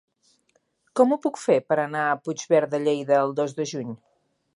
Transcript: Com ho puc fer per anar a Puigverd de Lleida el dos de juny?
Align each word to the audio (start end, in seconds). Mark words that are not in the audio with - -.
Com 0.99 1.11
ho 1.11 1.17
puc 1.25 1.37
fer 1.41 1.57
per 1.73 1.77
anar 1.83 2.05
a 2.05 2.15
Puigverd 2.29 2.73
de 2.73 2.79
Lleida 2.87 3.21
el 3.27 3.37
dos 3.41 3.55
de 3.61 3.69
juny? 3.75 3.93